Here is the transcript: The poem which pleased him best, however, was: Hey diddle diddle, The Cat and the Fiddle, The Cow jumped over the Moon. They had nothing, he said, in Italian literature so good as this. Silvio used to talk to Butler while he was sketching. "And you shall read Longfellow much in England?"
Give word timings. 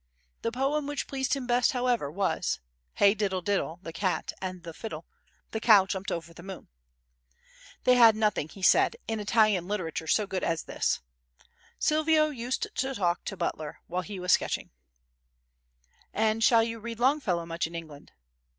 The 0.41 0.51
poem 0.51 0.87
which 0.87 1.05
pleased 1.05 1.35
him 1.35 1.45
best, 1.45 1.73
however, 1.73 2.09
was: 2.11 2.59
Hey 2.95 3.13
diddle 3.13 3.43
diddle, 3.43 3.79
The 3.83 3.93
Cat 3.93 4.33
and 4.41 4.63
the 4.63 4.73
Fiddle, 4.73 5.05
The 5.51 5.59
Cow 5.59 5.85
jumped 5.85 6.11
over 6.11 6.33
the 6.33 6.41
Moon. 6.41 6.69
They 7.83 7.93
had 7.93 8.15
nothing, 8.15 8.49
he 8.49 8.63
said, 8.63 8.95
in 9.07 9.19
Italian 9.19 9.67
literature 9.67 10.07
so 10.07 10.25
good 10.25 10.43
as 10.43 10.63
this. 10.63 11.01
Silvio 11.77 12.31
used 12.31 12.65
to 12.75 12.95
talk 12.95 13.23
to 13.25 13.37
Butler 13.37 13.81
while 13.85 14.01
he 14.01 14.19
was 14.19 14.31
sketching. 14.31 14.71
"And 16.15 16.37
you 16.37 16.41
shall 16.41 16.63
read 16.65 16.99
Longfellow 16.99 17.45
much 17.45 17.67
in 17.67 17.75
England?" 17.75 18.11